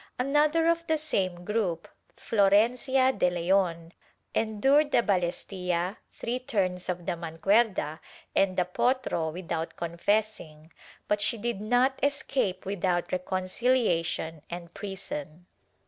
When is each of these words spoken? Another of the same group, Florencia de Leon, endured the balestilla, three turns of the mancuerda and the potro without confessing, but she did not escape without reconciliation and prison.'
Another 0.17 0.67
of 0.67 0.87
the 0.87 0.97
same 0.97 1.45
group, 1.45 1.87
Florencia 2.17 3.11
de 3.15 3.29
Leon, 3.29 3.93
endured 4.33 4.89
the 4.89 5.03
balestilla, 5.03 5.97
three 6.11 6.39
turns 6.39 6.89
of 6.89 7.05
the 7.05 7.11
mancuerda 7.11 7.99
and 8.35 8.57
the 8.57 8.65
potro 8.65 9.31
without 9.31 9.75
confessing, 9.75 10.71
but 11.07 11.21
she 11.21 11.37
did 11.37 11.61
not 11.61 11.99
escape 12.01 12.65
without 12.65 13.11
reconciliation 13.11 14.41
and 14.49 14.73
prison.' 14.73 15.45